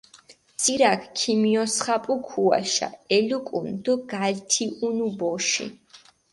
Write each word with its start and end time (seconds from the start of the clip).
ცირაქჷ 0.59 1.05
ქიმიოსხაპუ 1.17 2.13
ქუაშა, 2.27 2.87
ელუკჷნჷ 3.15 3.73
დო 3.83 3.93
გაითიჸუნუ 4.11 5.07
ბოში. 5.17 5.67